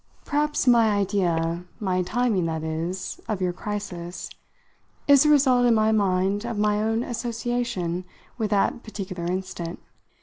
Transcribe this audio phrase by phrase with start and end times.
[0.25, 4.31] "Perhaps my idea my timing, that is, of your crisis
[5.07, 8.03] is the result, in my mind, of my own association
[8.35, 9.79] with that particular instant.